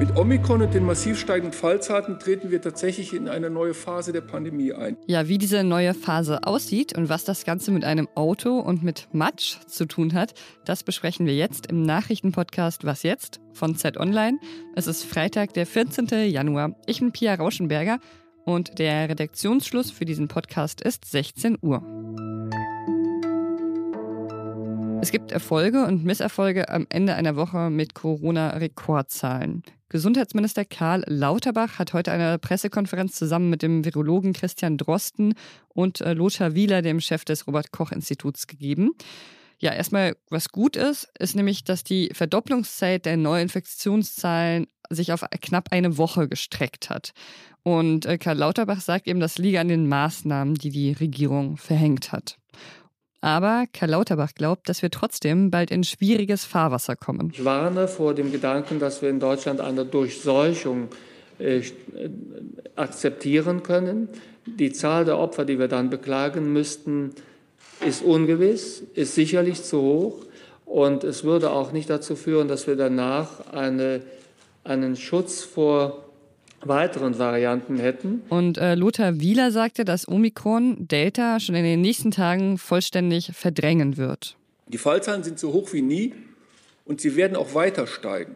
Mit 0.00 0.16
Omikron 0.16 0.62
und 0.62 0.74
den 0.74 0.84
massiv 0.84 1.20
steigenden 1.20 1.52
Fallzahlen 1.52 2.18
treten 2.18 2.50
wir 2.50 2.60
tatsächlich 2.60 3.14
in 3.14 3.28
eine 3.28 3.50
neue 3.50 3.72
Phase 3.72 4.12
der 4.12 4.22
Pandemie 4.22 4.72
ein. 4.72 4.96
Ja, 5.06 5.28
wie 5.28 5.38
diese 5.38 5.62
neue 5.62 5.94
Phase 5.94 6.44
aussieht 6.44 6.98
und 6.98 7.08
was 7.08 7.22
das 7.22 7.44
Ganze 7.44 7.70
mit 7.70 7.84
einem 7.84 8.08
Auto 8.16 8.58
und 8.58 8.82
mit 8.82 9.06
Matsch 9.12 9.58
zu 9.68 9.86
tun 9.86 10.12
hat, 10.12 10.34
das 10.64 10.82
besprechen 10.82 11.24
wir 11.26 11.36
jetzt 11.36 11.66
im 11.66 11.82
Nachrichtenpodcast 11.82 12.84
Was 12.84 13.04
jetzt 13.04 13.40
von 13.52 13.76
Z 13.76 13.96
Online. 13.96 14.40
Es 14.74 14.88
ist 14.88 15.04
Freitag, 15.04 15.54
der 15.54 15.66
14. 15.66 16.08
Januar. 16.28 16.74
Ich 16.86 16.98
bin 16.98 17.12
Pia 17.12 17.36
Rauschenberger 17.36 18.00
und 18.44 18.80
der 18.80 19.08
Redaktionsschluss 19.08 19.92
für 19.92 20.04
diesen 20.04 20.26
Podcast 20.26 20.80
ist 20.80 21.04
16 21.04 21.58
Uhr. 21.62 22.33
Es 25.04 25.10
gibt 25.10 25.32
Erfolge 25.32 25.84
und 25.84 26.02
Misserfolge 26.02 26.70
am 26.70 26.86
Ende 26.88 27.14
einer 27.14 27.36
Woche 27.36 27.68
mit 27.68 27.92
Corona-Rekordzahlen. 27.92 29.62
Gesundheitsminister 29.90 30.64
Karl 30.64 31.04
Lauterbach 31.06 31.78
hat 31.78 31.92
heute 31.92 32.10
eine 32.10 32.38
Pressekonferenz 32.38 33.14
zusammen 33.14 33.50
mit 33.50 33.60
dem 33.60 33.84
Virologen 33.84 34.32
Christian 34.32 34.78
Drosten 34.78 35.34
und 35.68 36.00
äh, 36.00 36.14
Lothar 36.14 36.54
Wieler, 36.54 36.80
dem 36.80 37.00
Chef 37.00 37.26
des 37.26 37.46
Robert-Koch-Instituts, 37.46 38.46
gegeben. 38.46 38.92
Ja, 39.58 39.74
erstmal, 39.74 40.16
was 40.30 40.48
gut 40.48 40.74
ist, 40.74 41.10
ist 41.18 41.36
nämlich, 41.36 41.64
dass 41.64 41.84
die 41.84 42.08
Verdopplungszeit 42.14 43.04
der 43.04 43.18
Neuinfektionszahlen 43.18 44.68
sich 44.88 45.12
auf 45.12 45.22
knapp 45.42 45.68
eine 45.70 45.98
Woche 45.98 46.28
gestreckt 46.28 46.88
hat. 46.88 47.12
Und 47.62 48.06
äh, 48.06 48.16
Karl 48.16 48.38
Lauterbach 48.38 48.80
sagt 48.80 49.06
eben, 49.06 49.20
das 49.20 49.36
liege 49.36 49.60
an 49.60 49.68
den 49.68 49.86
Maßnahmen, 49.86 50.54
die 50.54 50.70
die 50.70 50.92
Regierung 50.92 51.58
verhängt 51.58 52.10
hat. 52.10 52.38
Aber 53.24 53.64
Karl 53.72 53.92
Lauterbach 53.92 54.34
glaubt, 54.34 54.68
dass 54.68 54.82
wir 54.82 54.90
trotzdem 54.90 55.50
bald 55.50 55.70
in 55.70 55.82
schwieriges 55.82 56.44
Fahrwasser 56.44 56.94
kommen. 56.94 57.30
Ich 57.32 57.42
warne 57.42 57.88
vor 57.88 58.12
dem 58.12 58.30
Gedanken, 58.30 58.78
dass 58.78 59.00
wir 59.00 59.08
in 59.08 59.18
Deutschland 59.18 59.62
eine 59.62 59.86
Durchseuchung 59.86 60.88
äh, 61.38 61.62
akzeptieren 62.76 63.62
können. 63.62 64.10
Die 64.44 64.72
Zahl 64.72 65.06
der 65.06 65.16
Opfer, 65.16 65.46
die 65.46 65.58
wir 65.58 65.68
dann 65.68 65.88
beklagen 65.88 66.52
müssten, 66.52 67.12
ist 67.80 68.02
ungewiss, 68.04 68.82
ist 68.92 69.14
sicherlich 69.14 69.62
zu 69.62 69.80
hoch. 69.80 70.26
Und 70.66 71.02
es 71.02 71.24
würde 71.24 71.50
auch 71.50 71.72
nicht 71.72 71.88
dazu 71.88 72.16
führen, 72.16 72.48
dass 72.48 72.66
wir 72.66 72.76
danach 72.76 73.50
eine, 73.54 74.02
einen 74.64 74.96
Schutz 74.96 75.42
vor 75.42 76.03
weiteren 76.66 77.18
Varianten 77.18 77.78
hätten. 77.78 78.22
Und 78.28 78.58
äh, 78.58 78.74
Lothar 78.74 79.20
Wieler 79.20 79.50
sagte, 79.50 79.84
dass 79.84 80.08
Omikron 80.08 80.88
Delta 80.88 81.40
schon 81.40 81.54
in 81.54 81.64
den 81.64 81.80
nächsten 81.80 82.10
Tagen 82.10 82.58
vollständig 82.58 83.32
verdrängen 83.34 83.96
wird. 83.96 84.36
Die 84.68 84.78
Fallzahlen 84.78 85.22
sind 85.22 85.38
so 85.38 85.52
hoch 85.52 85.72
wie 85.72 85.82
nie 85.82 86.14
und 86.84 87.00
sie 87.00 87.16
werden 87.16 87.36
auch 87.36 87.54
weiter 87.54 87.86
steigen. 87.86 88.34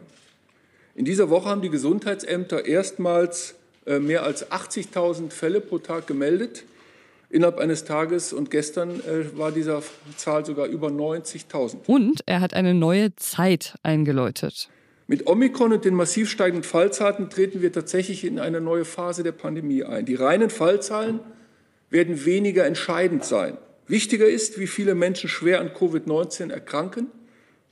In 0.95 1.05
dieser 1.05 1.29
Woche 1.29 1.49
haben 1.49 1.61
die 1.61 1.69
Gesundheitsämter 1.69 2.65
erstmals 2.65 3.55
äh, 3.85 3.99
mehr 3.99 4.23
als 4.23 4.51
80.000 4.51 5.31
Fälle 5.31 5.61
pro 5.61 5.79
Tag 5.79 6.07
gemeldet 6.07 6.63
innerhalb 7.29 7.59
eines 7.59 7.85
Tages 7.85 8.33
und 8.33 8.51
gestern 8.51 8.99
äh, 9.01 9.37
war 9.37 9.51
dieser 9.51 9.81
Zahl 10.17 10.45
sogar 10.45 10.65
über 10.65 10.87
90.000. 10.87 11.77
Und 11.87 12.21
er 12.25 12.41
hat 12.41 12.53
eine 12.53 12.73
neue 12.73 13.15
Zeit 13.15 13.75
eingeläutet. 13.83 14.69
Mit 15.09 15.25
Omikron 15.25 15.73
und 15.73 15.85
den 15.85 15.95
massiv 15.95 16.29
steigenden 16.29 16.61
Fallzahlen 16.61 17.31
treten 17.31 17.63
wir 17.63 17.71
tatsächlich 17.71 18.23
in 18.23 18.37
eine 18.37 18.61
neue 18.61 18.85
Phase 18.85 19.23
der 19.23 19.31
Pandemie 19.31 19.83
ein. 19.83 20.05
Die 20.05 20.13
reinen 20.13 20.51
Fallzahlen 20.51 21.19
werden 21.89 22.25
weniger 22.25 22.67
entscheidend 22.67 23.25
sein. 23.25 23.57
Wichtiger 23.87 24.29
ist, 24.29 24.59
wie 24.59 24.67
viele 24.67 24.93
Menschen 24.93 25.27
schwer 25.27 25.61
an 25.61 25.69
Covid-19 25.69 26.51
erkranken 26.51 27.07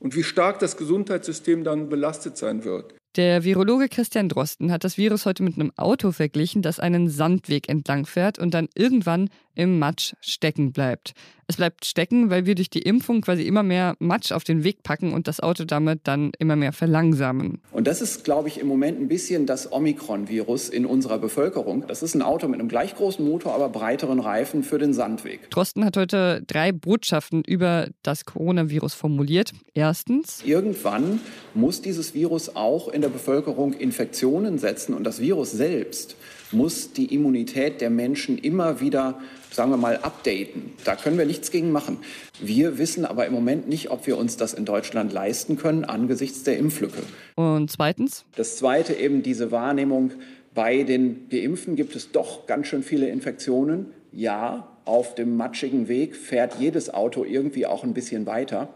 und 0.00 0.16
wie 0.16 0.24
stark 0.24 0.58
das 0.58 0.76
Gesundheitssystem 0.76 1.62
dann 1.62 1.88
belastet 1.88 2.36
sein 2.36 2.64
wird. 2.64 2.94
Der 3.14 3.44
Virologe 3.44 3.88
Christian 3.88 4.28
Drosten 4.28 4.72
hat 4.72 4.82
das 4.82 4.98
Virus 4.98 5.24
heute 5.24 5.44
mit 5.44 5.54
einem 5.54 5.72
Auto 5.76 6.10
verglichen, 6.10 6.62
das 6.62 6.80
einen 6.80 7.08
Sandweg 7.08 7.68
entlang 7.68 8.04
fährt 8.04 8.40
und 8.40 8.52
dann 8.52 8.68
irgendwann 8.74 9.30
im 9.58 9.78
Matsch 9.78 10.14
stecken 10.20 10.72
bleibt. 10.72 11.12
Es 11.48 11.56
bleibt 11.56 11.86
stecken, 11.86 12.28
weil 12.30 12.46
wir 12.46 12.54
durch 12.54 12.68
die 12.68 12.82
Impfung 12.82 13.22
quasi 13.22 13.42
immer 13.42 13.62
mehr 13.62 13.96
Matsch 13.98 14.32
auf 14.32 14.44
den 14.44 14.64
Weg 14.64 14.82
packen 14.82 15.14
und 15.14 15.26
das 15.26 15.40
Auto 15.40 15.64
damit 15.64 16.00
dann 16.04 16.30
immer 16.38 16.56
mehr 16.56 16.72
verlangsamen. 16.74 17.62
Und 17.72 17.86
das 17.86 18.02
ist, 18.02 18.22
glaube 18.22 18.48
ich, 18.48 18.60
im 18.60 18.68
Moment 18.68 19.00
ein 19.00 19.08
bisschen 19.08 19.46
das 19.46 19.72
Omikron-Virus 19.72 20.68
in 20.68 20.84
unserer 20.84 21.18
Bevölkerung. 21.18 21.86
Das 21.88 22.02
ist 22.02 22.14
ein 22.14 22.20
Auto 22.22 22.46
mit 22.48 22.60
einem 22.60 22.68
gleich 22.68 22.94
großen 22.94 23.24
Motor, 23.24 23.54
aber 23.54 23.70
breiteren 23.70 24.20
Reifen 24.20 24.62
für 24.62 24.78
den 24.78 24.92
Sandweg. 24.92 25.50
Drosten 25.50 25.86
hat 25.86 25.96
heute 25.96 26.42
drei 26.46 26.70
Botschaften 26.70 27.42
über 27.44 27.88
das 28.02 28.26
Coronavirus 28.26 28.92
formuliert. 28.92 29.52
Erstens. 29.72 30.42
Irgendwann 30.44 31.20
muss 31.54 31.80
dieses 31.80 32.14
Virus 32.14 32.54
auch 32.54 32.88
in 32.88 33.00
der 33.00 33.08
Bevölkerung 33.08 33.72
Infektionen 33.72 34.58
setzen 34.58 34.92
und 34.92 35.04
das 35.04 35.18
Virus 35.18 35.50
selbst 35.50 36.14
muss 36.52 36.92
die 36.92 37.14
Immunität 37.14 37.80
der 37.80 37.90
Menschen 37.90 38.38
immer 38.38 38.80
wieder, 38.80 39.20
sagen 39.50 39.70
wir 39.70 39.76
mal, 39.76 39.98
updaten. 39.98 40.72
Da 40.84 40.96
können 40.96 41.18
wir 41.18 41.26
nichts 41.26 41.50
gegen 41.50 41.72
machen. 41.72 41.98
Wir 42.40 42.78
wissen 42.78 43.04
aber 43.04 43.26
im 43.26 43.32
Moment 43.32 43.68
nicht, 43.68 43.90
ob 43.90 44.06
wir 44.06 44.16
uns 44.16 44.36
das 44.36 44.54
in 44.54 44.64
Deutschland 44.64 45.12
leisten 45.12 45.56
können 45.56 45.84
angesichts 45.84 46.42
der 46.42 46.58
Impflücke. 46.58 47.02
Und 47.34 47.70
zweitens? 47.70 48.24
Das 48.36 48.56
zweite 48.56 48.94
eben 48.94 49.22
diese 49.22 49.50
Wahrnehmung, 49.50 50.12
bei 50.54 50.82
den 50.82 51.28
Geimpften 51.28 51.76
gibt 51.76 51.94
es 51.94 52.10
doch 52.10 52.46
ganz 52.46 52.66
schön 52.66 52.82
viele 52.82 53.08
Infektionen. 53.08 53.92
Ja, 54.12 54.68
auf 54.84 55.14
dem 55.14 55.36
matschigen 55.36 55.86
Weg 55.86 56.16
fährt 56.16 56.56
jedes 56.58 56.92
Auto 56.92 57.24
irgendwie 57.24 57.66
auch 57.66 57.84
ein 57.84 57.94
bisschen 57.94 58.26
weiter. 58.26 58.68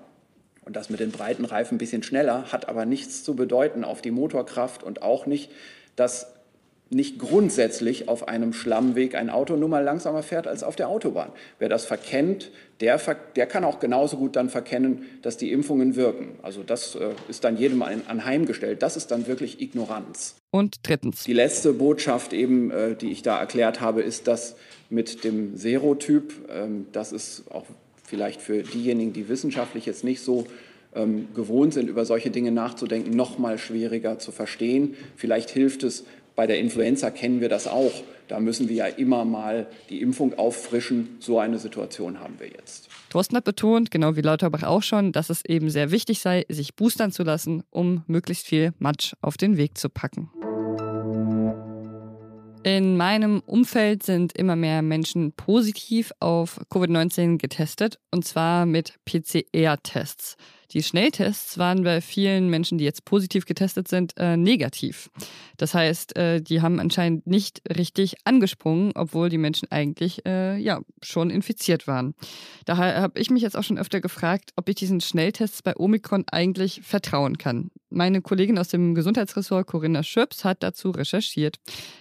Und 0.65 0.77
das 0.77 0.91
mit 0.91 1.01
den 1.01 1.11
breiten 1.11 1.45
Reifen 1.45 1.75
ein 1.75 1.79
bisschen 1.79 2.03
schneller, 2.03 2.53
hat 2.53 2.69
aber 2.69 2.85
nichts 2.85 3.25
zu 3.25 3.35
bedeuten 3.35 3.83
auf 3.83 4.01
die 4.01 4.13
Motorkraft 4.13 4.83
und 4.83 5.03
auch 5.03 5.27
nicht, 5.27 5.51
dass 5.97 6.27
nicht 6.93 7.19
grundsätzlich 7.19 8.09
auf 8.09 8.29
einem 8.29 8.53
Schlammweg 8.53 9.15
ein 9.15 9.31
Auto 9.31 9.57
nur 9.57 9.69
mal 9.69 9.83
langsamer 9.83 10.23
fährt 10.23 10.47
als 10.47 10.63
auf 10.63 10.77
der 10.77 10.89
Autobahn. 10.89 11.31
Wer 11.59 11.69
das 11.69 11.85
verkennt, 11.85 12.51
der, 12.81 13.01
der 13.37 13.47
kann 13.47 13.65
auch 13.65 13.81
genauso 13.81 14.17
gut 14.17 14.37
dann 14.37 14.49
verkennen, 14.51 15.05
dass 15.23 15.37
die 15.37 15.53
Impfungen 15.53 15.97
wirken. 15.97 16.39
Also 16.43 16.63
das 16.63 16.95
äh, 16.95 17.11
ist 17.29 17.45
dann 17.45 17.57
jedem 17.57 17.83
anheimgestellt. 17.83 18.83
Das 18.83 18.97
ist 18.97 19.11
dann 19.11 19.27
wirklich 19.27 19.61
Ignoranz. 19.61 20.37
Und 20.51 20.77
drittens. 20.83 21.25
Die 21.25 21.33
letzte 21.33 21.73
Botschaft 21.73 22.33
eben, 22.33 22.71
äh, 22.71 22.95
die 22.95 23.11
ich 23.11 23.23
da 23.23 23.39
erklärt 23.39 23.81
habe, 23.81 24.03
ist 24.03 24.27
das 24.27 24.57
mit 24.91 25.25
dem 25.25 25.57
Serotyp. 25.57 26.33
Ähm, 26.51 26.87
das 26.93 27.13
ist 27.13 27.45
auch 27.51 27.65
vielleicht 28.05 28.43
für 28.43 28.63
diejenigen, 28.63 29.13
die 29.13 29.29
wissenschaftlich 29.29 29.87
jetzt 29.87 30.05
nicht 30.05 30.21
so 30.21 30.47
ähm, 30.95 31.29
gewohnt 31.35 31.73
sind, 31.73 31.89
über 31.89 32.05
solche 32.05 32.31
Dinge 32.31 32.53
nachzudenken, 32.53 33.17
noch 33.17 33.39
mal 33.39 33.59
schwieriger 33.59 34.19
zu 34.19 34.33
verstehen. 34.33 34.95
Vielleicht 35.17 35.51
hilft 35.51 35.83
es, 35.85 36.05
bei 36.35 36.47
der 36.47 36.59
Influenza 36.59 37.11
kennen 37.11 37.41
wir 37.41 37.49
das 37.49 37.67
auch. 37.67 37.93
Da 38.29 38.41
müssen 38.41 38.69
wir 38.69 38.77
ja 38.77 38.87
immer 38.87 39.25
mal 39.25 39.67
die 39.91 40.01
Impfung 40.01 40.35
auffrischen. 40.39 41.17
So 41.21 41.39
eine 41.39 41.59
Situation 41.59 42.21
haben 42.21 42.35
wir 42.39 42.49
jetzt. 42.49 42.89
Drosten 43.11 43.37
hat 43.37 43.45
betont, 43.45 43.91
genau 43.91 44.17
wie 44.17 44.23
Lauterbach 44.23 44.63
auch 44.63 44.83
schon, 44.83 45.13
dass 45.13 45.29
es 45.29 45.45
eben 45.45 45.69
sehr 45.69 45.91
wichtig 45.91 46.21
sei, 46.21 46.47
sich 46.49 46.75
boostern 46.75 47.13
zu 47.13 47.25
lassen, 47.25 47.63
um 47.71 48.05
möglichst 48.07 48.47
viel 48.47 48.73
Matsch 48.79 49.13
auf 49.21 49.37
den 49.37 49.57
Weg 49.57 49.77
zu 49.77 49.91
packen. 49.91 50.31
In 52.65 52.97
meinem 52.97 53.43
Umfeld 53.45 54.05
sind 54.05 54.35
immer 54.39 54.55
mehr 54.55 54.83
Menschen 54.83 55.33
positiv 55.33 56.13
auf 56.21 56.61
Covid-19 56.71 57.39
getestet, 57.39 57.99
und 58.13 58.25
zwar 58.25 58.67
mit 58.67 58.95
PCR-Tests. 59.05 60.37
Die 60.73 60.83
Schnelltests 60.83 61.59
waren 61.59 61.83
bei 61.83 62.01
vielen 62.01 62.49
Menschen, 62.49 62.79
die 62.79 62.85
jetzt 62.85 63.05
positiv 63.05 63.45
getestet 63.45 63.89
sind, 63.89 64.15
äh, 64.17 64.39
negativ. 64.39 65.11
Das 65.59 65.75
heißt, 65.75 66.17
äh, 66.17 66.41
die 66.41 66.63
haben 66.63 66.81
anscheinend 66.81 67.27
nicht 67.27 67.63
richtig 67.77 68.15
angesprungen, 68.25 68.93
obwohl 68.95 69.29
die 69.29 69.39
Menschen 69.39 69.71
eigentlich 69.71 70.25
äh, 70.25 70.57
ja 70.57 70.81
schon 71.03 71.29
infiziert 71.29 71.87
waren. 71.87 72.15
Daher 72.65 73.03
habe 73.03 73.21
ich 73.21 73.31
mich 73.31 73.43
jetzt 73.43 73.57
auch 73.57 73.65
schon 73.65 73.79
öfter 73.79 74.01
gefragt, 74.01 74.53
ob 74.57 74.69
ich 74.69 74.77
diesen 74.77 75.01
Schnelltests 75.03 75.63
bei 75.63 75.77
Omikron 75.77 76.25
eigentlich 76.31 76.81
vertrauen 76.83 77.37
kann. 77.37 77.71
Meine 77.91 78.23
Kollegin 78.23 78.59
aus 78.59 78.69
dem 78.69 78.95
Gesundheitsressort 78.95 79.67
Corinna 79.67 80.03
Schöps 80.03 80.45
hat 80.45 80.63
dazu 80.63 80.91
recherchiert. 80.91 81.57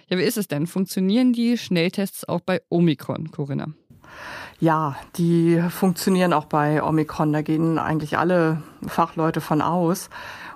Ja, 0.08 0.16
wie 0.16 0.22
ist 0.22 0.38
es 0.38 0.48
denn? 0.48 0.66
Funktionieren 0.66 1.34
die 1.34 1.58
Schnelltests 1.58 2.26
auch 2.26 2.40
bei 2.40 2.62
Omikron, 2.70 3.30
Corinna? 3.30 3.74
Ja, 4.60 4.96
die 5.16 5.60
funktionieren 5.70 6.32
auch 6.32 6.44
bei 6.44 6.82
Omikron. 6.82 7.32
Da 7.32 7.42
gehen 7.42 7.78
eigentlich 7.78 8.16
alle 8.16 8.62
Fachleute 8.86 9.40
von 9.40 9.60
aus. 9.60 10.08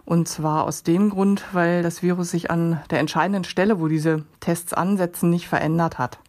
Und 0.04 0.28
zwar 0.28 0.64
aus 0.64 0.84
dem 0.84 1.10
Grund, 1.10 1.44
weil 1.52 1.82
das 1.82 2.02
Virus 2.02 2.30
sich 2.30 2.50
an 2.50 2.80
der 2.90 3.00
entscheidenden 3.00 3.42
Stelle, 3.42 3.80
wo 3.80 3.88
diese 3.88 4.24
Tests 4.38 4.72
ansetzen, 4.72 5.30
nicht 5.30 5.48
verändert 5.48 5.98
hat. 5.98 6.20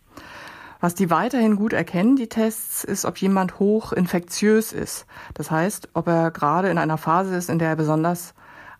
Was 0.79 0.95
die 0.95 1.09
weiterhin 1.11 1.55
gut 1.55 1.73
erkennen, 1.73 2.15
die 2.15 2.29
Tests, 2.29 2.83
ist, 2.83 3.05
ob 3.05 3.17
jemand 3.17 3.59
hoch 3.59 3.93
infektiös 3.93 4.73
ist. 4.73 5.05
Das 5.35 5.51
heißt, 5.51 5.89
ob 5.93 6.07
er 6.07 6.31
gerade 6.31 6.69
in 6.69 6.79
einer 6.79 6.97
Phase 6.97 7.35
ist, 7.35 7.49
in 7.49 7.59
der 7.59 7.69
er 7.69 7.75
besonders 7.75 8.33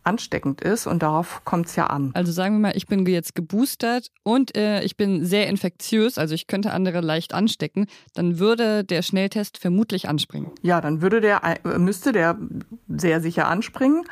ansteckend 0.08 0.62
ist 0.62 0.88
und 0.88 1.04
darauf 1.04 1.44
kommt 1.44 1.68
es 1.68 1.76
ja 1.76 1.88
an. 1.88 2.12
Also 2.14 2.32
sagen 2.32 2.56
wir 2.56 2.70
mal, 2.70 2.78
ich 2.78 2.88
bin 2.88 3.06
jetzt 3.06 3.36
geboostert 3.36 4.12
und 4.24 4.58
äh, 4.58 4.82
ich 4.84 4.98
bin 4.98 5.26
sehr 5.26 5.48
infektiös, 5.48 6.18
also 6.18 6.34
ich 6.34 6.48
könnte 6.48 6.72
andere 6.72 7.02
leicht 7.02 7.34
anstecken, 7.34 7.88
dann 8.16 8.40
würde 8.40 8.84
der 8.84 9.02
Schnelltest 9.02 9.58
vermutlich 9.58 10.08
anspringen. 10.08 10.52
Ja, 10.62 10.82
dann 10.82 11.02
würde 11.02 11.22
der, 11.22 11.42
äh, 11.44 11.78
müsste 11.78 12.14
der 12.14 12.38
sehr 12.88 13.22
sicher 13.22 13.48
anspringen. 13.48 14.04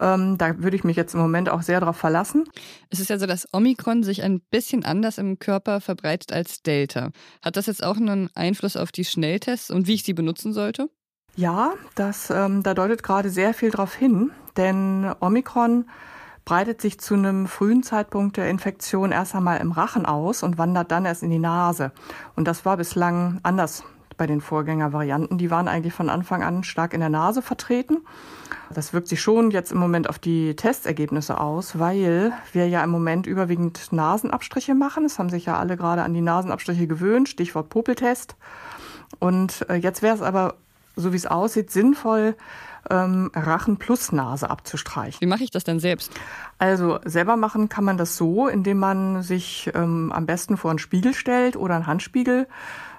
Ähm, 0.00 0.38
da 0.38 0.58
würde 0.58 0.76
ich 0.76 0.84
mich 0.84 0.96
jetzt 0.96 1.14
im 1.14 1.20
Moment 1.20 1.48
auch 1.48 1.62
sehr 1.62 1.80
darauf 1.80 1.96
verlassen. 1.96 2.44
Es 2.90 3.00
ist 3.00 3.10
ja 3.10 3.18
so, 3.18 3.26
dass 3.26 3.48
Omikron 3.52 4.02
sich 4.02 4.22
ein 4.22 4.40
bisschen 4.40 4.84
anders 4.84 5.18
im 5.18 5.38
Körper 5.38 5.80
verbreitet 5.80 6.32
als 6.32 6.62
Delta. 6.62 7.10
Hat 7.42 7.56
das 7.56 7.66
jetzt 7.66 7.82
auch 7.82 7.96
einen 7.96 8.28
Einfluss 8.34 8.76
auf 8.76 8.92
die 8.92 9.04
Schnelltests 9.04 9.70
und 9.70 9.86
wie 9.86 9.94
ich 9.94 10.04
sie 10.04 10.14
benutzen 10.14 10.52
sollte? 10.52 10.90
Ja, 11.36 11.74
das, 11.94 12.30
ähm, 12.30 12.62
da 12.64 12.74
deutet 12.74 13.02
gerade 13.02 13.30
sehr 13.30 13.54
viel 13.54 13.70
darauf 13.70 13.94
hin, 13.94 14.32
denn 14.58 15.10
Omikron 15.20 15.86
breitet 16.44 16.80
sich 16.80 16.98
zu 16.98 17.14
einem 17.14 17.46
frühen 17.46 17.82
Zeitpunkt 17.82 18.36
der 18.36 18.48
Infektion 18.48 19.12
erst 19.12 19.34
einmal 19.34 19.58
im 19.60 19.72
Rachen 19.72 20.06
aus 20.06 20.42
und 20.42 20.58
wandert 20.58 20.90
dann 20.90 21.04
erst 21.04 21.22
in 21.22 21.30
die 21.30 21.38
Nase. 21.38 21.92
Und 22.36 22.48
das 22.48 22.64
war 22.64 22.76
bislang 22.76 23.38
anders 23.42 23.84
bei 24.16 24.26
den 24.26 24.40
Vorgängervarianten. 24.40 25.38
Die 25.38 25.50
waren 25.50 25.68
eigentlich 25.68 25.94
von 25.94 26.10
Anfang 26.10 26.42
an 26.42 26.64
stark 26.64 26.92
in 26.92 27.00
der 27.00 27.08
Nase 27.08 27.40
vertreten. 27.40 27.98
Das 28.74 28.92
wirkt 28.92 29.08
sich 29.08 29.20
schon 29.20 29.50
jetzt 29.50 29.72
im 29.72 29.78
Moment 29.78 30.08
auf 30.08 30.18
die 30.18 30.56
Testergebnisse 30.56 31.40
aus, 31.40 31.78
weil 31.78 32.32
wir 32.52 32.68
ja 32.68 32.82
im 32.82 32.90
Moment 32.90 33.26
überwiegend 33.26 33.92
Nasenabstriche 33.92 34.74
machen. 34.74 35.04
Es 35.04 35.18
haben 35.18 35.30
sich 35.30 35.46
ja 35.46 35.58
alle 35.58 35.76
gerade 35.76 36.02
an 36.02 36.14
die 36.14 36.20
Nasenabstriche 36.20 36.86
gewöhnt, 36.86 37.28
Stichwort 37.28 37.68
Popeltest. 37.68 38.36
Und 39.20 39.64
äh, 39.70 39.76
jetzt 39.76 40.02
wäre 40.02 40.14
es 40.14 40.22
aber 40.22 40.54
so 40.96 41.12
wie 41.12 41.16
es 41.16 41.26
aussieht, 41.26 41.70
sinnvoll, 41.70 42.34
ähm, 42.90 43.30
Rachen 43.34 43.76
plus 43.76 44.12
Nase 44.12 44.50
abzustreichen. 44.50 45.20
Wie 45.20 45.26
mache 45.26 45.44
ich 45.44 45.50
das 45.50 45.64
denn 45.64 45.80
selbst? 45.80 46.12
Also 46.58 46.98
selber 47.04 47.36
machen 47.36 47.68
kann 47.68 47.84
man 47.84 47.96
das 47.96 48.16
so, 48.16 48.48
indem 48.48 48.78
man 48.78 49.22
sich 49.22 49.70
ähm, 49.74 50.12
am 50.12 50.26
besten 50.26 50.56
vor 50.56 50.70
einen 50.70 50.78
Spiegel 50.78 51.14
stellt 51.14 51.56
oder 51.56 51.74
einen 51.76 51.86
Handspiegel 51.86 52.48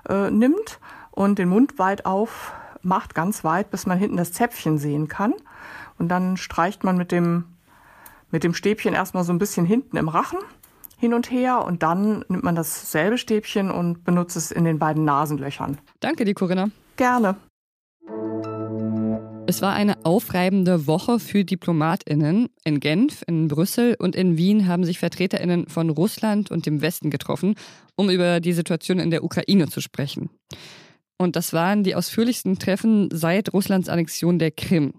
äh, 0.07 0.29
nimmt 0.31 0.79
und 1.11 1.39
den 1.39 1.49
Mund 1.49 1.79
weit 1.79 2.05
auf 2.05 2.53
macht, 2.81 3.15
ganz 3.15 3.43
weit, 3.43 3.71
bis 3.71 3.85
man 3.85 3.97
hinten 3.97 4.17
das 4.17 4.31
Zäpfchen 4.31 4.77
sehen 4.77 5.07
kann. 5.07 5.33
Und 5.97 6.07
dann 6.07 6.37
streicht 6.37 6.83
man 6.83 6.97
mit 6.97 7.11
dem, 7.11 7.45
mit 8.31 8.43
dem 8.43 8.53
Stäbchen 8.53 8.93
erstmal 8.93 9.23
so 9.23 9.33
ein 9.33 9.39
bisschen 9.39 9.65
hinten 9.65 9.97
im 9.97 10.07
Rachen 10.07 10.39
hin 10.97 11.13
und 11.13 11.31
her 11.31 11.63
und 11.63 11.81
dann 11.81 12.25
nimmt 12.27 12.43
man 12.43 12.55
dasselbe 12.55 13.17
Stäbchen 13.17 13.71
und 13.71 14.03
benutzt 14.03 14.35
es 14.35 14.51
in 14.51 14.65
den 14.65 14.79
beiden 14.79 15.05
Nasenlöchern. 15.05 15.77
Danke, 16.01 16.25
die 16.25 16.33
Corinna. 16.33 16.69
Gerne. 16.97 17.35
Es 19.49 19.63
war 19.63 19.73
eine 19.73 20.05
aufreibende 20.05 20.85
Woche 20.85 21.17
für 21.17 21.43
Diplomatinnen. 21.43 22.49
In 22.65 22.79
Genf, 22.79 23.23
in 23.25 23.47
Brüssel 23.47 23.95
und 23.97 24.15
in 24.15 24.37
Wien 24.37 24.67
haben 24.67 24.83
sich 24.83 24.99
Vertreterinnen 24.99 25.67
von 25.67 25.89
Russland 25.89 26.51
und 26.51 26.67
dem 26.67 26.81
Westen 26.81 27.09
getroffen, 27.09 27.55
um 27.95 28.11
über 28.11 28.41
die 28.41 28.53
Situation 28.53 28.99
in 28.99 29.09
der 29.09 29.23
Ukraine 29.23 29.67
zu 29.67 29.81
sprechen. 29.81 30.29
Und 31.17 31.35
das 31.35 31.51
waren 31.51 31.83
die 31.83 31.95
ausführlichsten 31.95 32.59
Treffen 32.59 33.09
seit 33.11 33.51
Russlands 33.51 33.89
Annexion 33.89 34.37
der 34.37 34.51
Krim. 34.51 34.93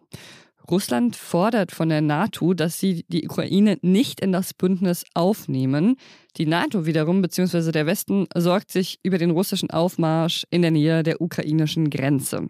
Russland 0.68 1.14
fordert 1.14 1.70
von 1.70 1.88
der 1.88 2.00
NATO, 2.00 2.52
dass 2.52 2.80
sie 2.80 3.04
die 3.06 3.26
Ukraine 3.28 3.78
nicht 3.82 4.18
in 4.20 4.32
das 4.32 4.52
Bündnis 4.52 5.04
aufnehmen. 5.14 5.94
Die 6.38 6.46
NATO 6.46 6.86
wiederum, 6.86 7.22
beziehungsweise 7.22 7.70
der 7.70 7.86
Westen, 7.86 8.26
sorgt 8.34 8.72
sich 8.72 8.98
über 9.04 9.18
den 9.18 9.30
russischen 9.30 9.70
Aufmarsch 9.70 10.44
in 10.50 10.62
der 10.62 10.72
Nähe 10.72 11.04
der 11.04 11.20
ukrainischen 11.20 11.88
Grenze. 11.88 12.48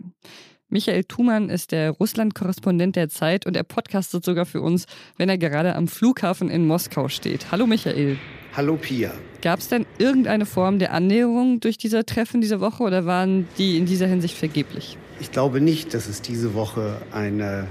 Michael 0.72 1.02
Thumann 1.02 1.50
ist 1.50 1.72
der 1.72 1.90
Russland-Korrespondent 1.90 2.94
der 2.94 3.08
Zeit 3.08 3.44
und 3.44 3.56
er 3.56 3.64
podcastet 3.64 4.25
sogar 4.25 4.46
für 4.46 4.61
uns, 4.61 4.87
wenn 5.17 5.28
er 5.28 5.37
gerade 5.37 5.75
am 5.75 5.88
Flughafen 5.88 6.49
in 6.49 6.64
Moskau 6.64 7.08
steht. 7.08 7.50
Hallo 7.50 7.67
Michael. 7.67 8.19
Hallo 8.56 8.76
Pia. 8.76 9.11
Gab 9.43 9.58
es 9.58 9.67
denn 9.67 9.84
irgendeine 9.99 10.46
Form 10.46 10.78
der 10.78 10.93
Annäherung 10.93 11.58
durch 11.58 11.76
diese 11.76 12.06
Treffen 12.06 12.40
diese 12.40 12.61
Woche 12.61 12.84
oder 12.84 13.05
waren 13.05 13.49
die 13.58 13.78
in 13.78 13.87
dieser 13.87 14.06
Hinsicht 14.06 14.37
vergeblich? 14.37 14.96
Ich 15.19 15.32
glaube 15.32 15.61
nicht, 15.61 15.93
dass 15.93 16.06
es 16.06 16.22
diese 16.22 16.55
Woche 16.55 17.02
eine 17.11 17.67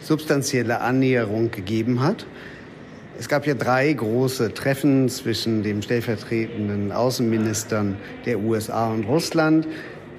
substanzielle 0.00 0.82
Annäherung 0.82 1.50
gegeben 1.52 2.02
hat. 2.02 2.26
Es 3.18 3.30
gab 3.30 3.46
ja 3.46 3.54
drei 3.54 3.90
große 3.90 4.52
Treffen 4.52 5.08
zwischen 5.08 5.62
den 5.62 5.82
stellvertretenden 5.82 6.92
Außenministern 6.92 7.96
der 8.26 8.40
USA 8.40 8.92
und 8.92 9.04
Russland 9.04 9.66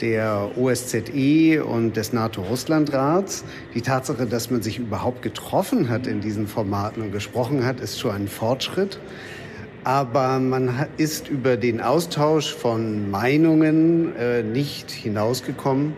der 0.02 0.52
OSZE 0.58 1.64
und 1.64 1.96
des 1.96 2.14
NATO-Russland-Rats. 2.14 3.44
Die 3.74 3.82
Tatsache, 3.82 4.26
dass 4.26 4.50
man 4.50 4.62
sich 4.62 4.80
überhaupt 4.80 5.22
getroffen 5.22 5.90
hat 5.90 6.08
in 6.08 6.22
diesen 6.22 6.48
Formaten 6.48 7.02
und 7.02 7.12
gesprochen 7.12 7.66
hat, 7.66 7.80
ist 7.80 8.00
schon 8.00 8.12
ein 8.12 8.28
Fortschritt. 8.28 9.00
Aber 9.84 10.40
man 10.40 10.88
ist 10.98 11.28
über 11.28 11.58
den 11.58 11.82
Austausch 11.82 12.54
von 12.54 13.12
Meinungen 13.12 14.16
äh, 14.16 14.42
nicht 14.42 14.92
hinausgekommen. 14.92 15.94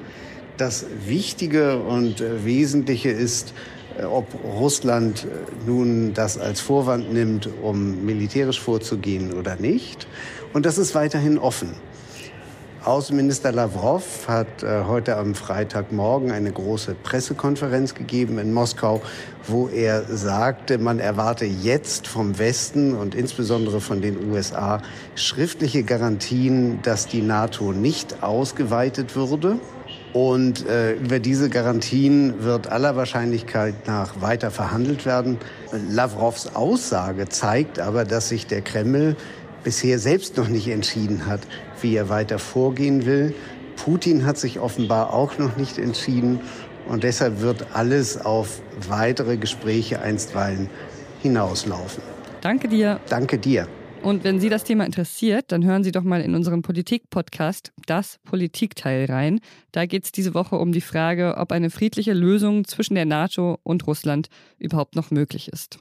Das 0.58 0.86
Wichtige 1.06 1.80
und 1.80 2.22
äh, 2.22 2.46
Wesentliche 2.46 3.10
ist, 3.10 3.54
äh, 4.00 4.04
ob 4.04 4.28
Russland 4.44 5.26
äh, 5.26 5.68
nun 5.68 6.14
das 6.14 6.38
als 6.38 6.62
Vorwand 6.62 7.14
nimmt, 7.14 7.50
um 7.62 8.06
militärisch 8.06 8.60
vorzugehen 8.60 9.34
oder 9.34 9.56
nicht. 9.56 10.08
Und 10.54 10.66
das 10.66 10.78
ist 10.78 10.96
weiterhin 10.96 11.38
offen. 11.38 11.70
Außenminister 12.86 13.52
Lavrov 13.52 14.28
hat 14.28 14.62
äh, 14.62 14.84
heute 14.86 15.18
am 15.18 15.34
Freitagmorgen 15.34 16.32
eine 16.32 16.52
große 16.52 16.94
Pressekonferenz 16.94 17.96
gegeben 17.96 18.38
in 18.38 18.54
Moskau, 18.54 19.02
wo 19.48 19.68
er 19.68 20.04
sagte, 20.04 20.78
man 20.78 21.00
erwarte 21.00 21.46
jetzt 21.46 22.08
vom 22.08 22.38
Westen 22.38 22.94
und 22.94 23.16
insbesondere 23.16 23.82
von 23.82 24.04
den 24.04 24.30
USA 24.30 24.84
schriftliche 25.16 25.82
Garantien, 25.82 26.80
dass 26.84 27.08
die 27.08 27.24
NATO 27.24 27.72
nicht 27.72 28.22
ausgeweitet 28.22 29.16
würde. 29.16 29.58
Und 30.14 30.68
äh, 30.68 30.94
über 30.94 31.20
diese 31.20 31.50
Garantien 31.50 32.44
wird 32.44 32.72
aller 32.72 32.96
Wahrscheinlichkeit 32.96 33.88
nach 33.88 34.22
weiter 34.22 34.52
verhandelt 34.52 35.08
werden. 35.08 35.40
Lavrovs 35.90 36.56
Aussage 36.56 37.28
zeigt 37.30 37.80
aber, 37.80 38.06
dass 38.06 38.30
sich 38.30 38.46
der 38.46 38.62
Kreml 38.62 39.18
bisher 39.66 40.00
selbst 40.00 40.38
noch 40.38 40.48
nicht 40.48 40.70
entschieden 40.70 41.26
hat, 41.26 41.42
wie 41.82 41.96
er 41.98 42.08
weiter 42.08 42.40
vorgehen 42.40 43.06
will. 43.06 43.34
Putin 43.76 44.26
hat 44.26 44.38
sich 44.38 44.60
offenbar 44.60 45.14
auch 45.14 45.38
noch 45.38 45.58
nicht 45.58 45.78
entschieden 45.78 46.40
und 46.88 47.04
deshalb 47.04 47.42
wird 47.42 47.68
alles 47.74 48.24
auf 48.24 48.62
weitere 48.88 49.36
Gespräche 49.36 50.02
einstweilen 50.02 50.70
hinauslaufen. 51.22 52.04
Danke 52.40 52.70
dir. 52.70 53.02
Danke 53.10 53.38
dir. 53.38 53.68
Und 54.04 54.24
wenn 54.24 54.40
Sie 54.40 54.50
das 54.50 54.64
Thema 54.64 54.86
interessiert, 54.86 55.52
dann 55.52 55.66
hören 55.66 55.84
Sie 55.84 55.92
doch 55.92 56.04
mal 56.04 56.22
in 56.22 56.36
unserem 56.36 56.62
Politik-Podcast 56.62 57.74
das 57.88 58.20
Politikteil 58.24 59.06
rein. 59.06 59.40
Da 59.72 59.88
geht 59.88 60.04
es 60.04 60.12
diese 60.12 60.36
Woche 60.36 60.58
um 60.58 60.72
die 60.72 60.82
Frage, 60.82 61.38
ob 61.38 61.52
eine 61.52 61.72
friedliche 61.72 62.14
Lösung 62.14 62.66
zwischen 62.66 62.94
der 62.94 63.06
NATO 63.06 63.58
und 63.64 63.88
Russland 63.88 64.28
überhaupt 64.60 64.96
noch 64.96 65.10
möglich 65.10 65.48
ist. 65.48 65.80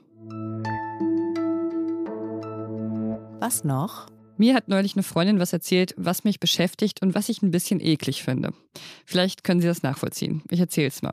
Was 3.44 3.62
noch? 3.62 4.06
Mir 4.38 4.54
hat 4.54 4.68
neulich 4.68 4.94
eine 4.94 5.02
Freundin 5.02 5.38
was 5.38 5.52
erzählt, 5.52 5.92
was 5.98 6.24
mich 6.24 6.40
beschäftigt 6.40 7.02
und 7.02 7.14
was 7.14 7.28
ich 7.28 7.42
ein 7.42 7.50
bisschen 7.50 7.78
eklig 7.78 8.22
finde. 8.22 8.54
Vielleicht 9.04 9.44
können 9.44 9.60
Sie 9.60 9.66
das 9.66 9.82
nachvollziehen. 9.82 10.42
Ich 10.48 10.60
erzähle 10.60 10.88
es 10.88 11.02
mal. 11.02 11.12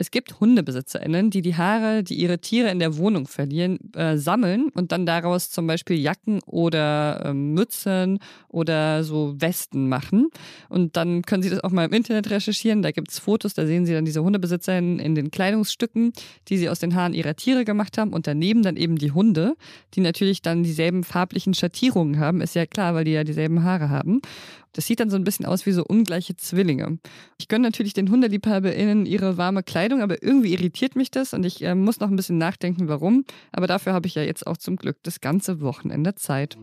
Es 0.00 0.10
gibt 0.10 0.40
HundebesitzerInnen, 0.40 1.28
die 1.28 1.42
die 1.42 1.56
Haare, 1.56 2.02
die 2.02 2.14
ihre 2.14 2.38
Tiere 2.38 2.70
in 2.70 2.78
der 2.78 2.96
Wohnung 2.96 3.28
verlieren, 3.28 3.78
äh, 3.94 4.16
sammeln 4.16 4.70
und 4.70 4.92
dann 4.92 5.04
daraus 5.04 5.50
zum 5.50 5.66
Beispiel 5.66 5.98
Jacken 5.98 6.40
oder 6.46 7.20
äh, 7.26 7.34
Mützen 7.34 8.18
oder 8.48 9.04
so 9.04 9.34
Westen 9.38 9.90
machen. 9.90 10.30
Und 10.70 10.96
dann 10.96 11.20
können 11.20 11.42
Sie 11.42 11.50
das 11.50 11.62
auch 11.62 11.70
mal 11.70 11.84
im 11.84 11.92
Internet 11.92 12.30
recherchieren. 12.30 12.80
Da 12.80 12.92
gibt 12.92 13.10
es 13.10 13.18
Fotos, 13.18 13.52
da 13.52 13.66
sehen 13.66 13.84
Sie 13.84 13.92
dann 13.92 14.06
diese 14.06 14.24
HundebesitzerInnen 14.24 15.00
in 15.00 15.14
den 15.14 15.30
Kleidungsstücken, 15.30 16.14
die 16.48 16.56
sie 16.56 16.70
aus 16.70 16.78
den 16.78 16.94
Haaren 16.94 17.12
ihrer 17.12 17.36
Tiere 17.36 17.66
gemacht 17.66 17.98
haben. 17.98 18.14
Und 18.14 18.26
daneben 18.26 18.62
dann 18.62 18.78
eben 18.78 18.96
die 18.96 19.12
Hunde, 19.12 19.54
die 19.92 20.00
natürlich 20.00 20.40
dann 20.40 20.62
dieselben 20.62 21.04
farblichen 21.04 21.52
Schattierungen 21.52 22.18
haben. 22.18 22.40
Ist 22.40 22.54
ja 22.54 22.64
klar, 22.64 22.94
weil 22.94 23.04
die 23.04 23.12
ja 23.12 23.22
dieselben 23.22 23.64
Haare 23.64 23.90
haben. 23.90 24.22
Das 24.72 24.86
sieht 24.86 25.00
dann 25.00 25.10
so 25.10 25.16
ein 25.16 25.24
bisschen 25.24 25.46
aus 25.46 25.66
wie 25.66 25.72
so 25.72 25.84
ungleiche 25.84 26.36
Zwillinge. 26.36 26.98
Ich 27.38 27.48
gönne 27.48 27.68
natürlich 27.68 27.92
den 27.92 28.10
HundeliebhaberInnen 28.10 29.06
ihre 29.06 29.36
warme 29.36 29.62
Kleidung, 29.62 30.02
aber 30.02 30.22
irgendwie 30.22 30.52
irritiert 30.52 30.96
mich 30.96 31.10
das 31.10 31.34
und 31.34 31.44
ich 31.44 31.62
äh, 31.62 31.74
muss 31.74 32.00
noch 32.00 32.08
ein 32.08 32.16
bisschen 32.16 32.38
nachdenken, 32.38 32.88
warum. 32.88 33.24
Aber 33.52 33.66
dafür 33.66 33.92
habe 33.92 34.06
ich 34.06 34.14
ja 34.14 34.22
jetzt 34.22 34.46
auch 34.46 34.56
zum 34.56 34.76
Glück 34.76 34.98
das 35.02 35.20
ganze 35.20 35.60
Wochenende 35.60 36.14
Zeit. 36.14 36.56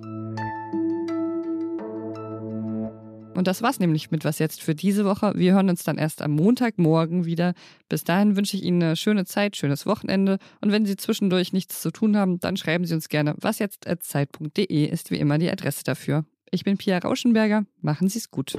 Und 3.38 3.46
das 3.46 3.62
war's 3.62 3.80
nämlich 3.80 4.10
mit 4.10 4.26
Was 4.26 4.40
jetzt 4.40 4.64
für 4.64 4.74
diese 4.74 5.06
Woche. 5.06 5.34
Wir 5.36 5.54
hören 5.54 5.70
uns 5.70 5.84
dann 5.84 6.00
erst 6.00 6.24
am 6.24 6.32
Montagmorgen 6.32 7.26
wieder. 7.26 7.54
Bis 7.88 8.04
dahin 8.04 8.36
wünsche 8.36 8.58
ich 8.58 8.64
Ihnen 8.64 8.82
eine 8.82 8.96
schöne 8.96 9.26
Zeit, 9.26 9.56
schönes 9.56 9.86
Wochenende. 9.86 10.40
Und 10.60 10.72
wenn 10.72 10.88
Sie 10.88 10.98
zwischendurch 10.98 11.54
nichts 11.54 11.80
zu 11.80 11.92
tun 11.92 12.18
haben, 12.18 12.40
dann 12.40 12.58
schreiben 12.58 12.86
Sie 12.86 12.96
uns 12.96 13.10
gerne 13.10 13.36
wasjetzt.zeit.de 13.38 14.86
ist 14.86 15.12
wie 15.12 15.20
immer 15.20 15.38
die 15.38 15.52
Adresse 15.52 15.84
dafür. 15.84 16.26
Ich 16.50 16.64
bin 16.64 16.78
Pia 16.78 16.98
Rauschenberger. 16.98 17.66
Machen 17.82 18.08
Sie 18.08 18.20
es 18.20 18.32
gut. 18.32 18.54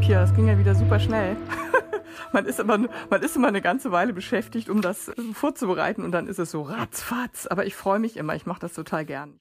Pia, 0.00 0.20
das 0.20 0.34
ging 0.34 0.48
ja 0.48 0.58
wieder 0.58 0.74
super 0.74 0.98
schnell. 0.98 1.36
man 2.32 2.46
ist, 2.46 2.58
immer, 2.58 2.78
man 2.78 3.22
ist 3.22 3.36
immer 3.36 3.48
eine 3.48 3.60
ganze 3.60 3.92
Weile 3.92 4.12
beschäftigt, 4.12 4.68
um 4.68 4.82
das 4.82 5.12
vorzubereiten 5.34 6.02
und 6.02 6.10
dann 6.12 6.26
ist 6.26 6.38
es 6.38 6.50
so 6.50 6.62
ratzfatz. 6.62 7.46
Aber 7.46 7.64
ich 7.64 7.76
freue 7.76 8.00
mich 8.00 8.16
immer, 8.16 8.34
ich 8.34 8.44
mache 8.44 8.60
das 8.60 8.72
total 8.72 9.04
gern. 9.04 9.38